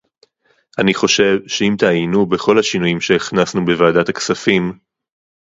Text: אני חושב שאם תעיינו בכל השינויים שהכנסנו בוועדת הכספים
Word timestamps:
אני 0.79 0.93
חושב 0.93 1.39
שאם 1.47 1.75
תעיינו 1.77 2.25
בכל 2.25 2.59
השינויים 2.59 3.01
שהכנסנו 3.01 3.65
בוועדת 3.65 4.09
הכספים 4.09 4.71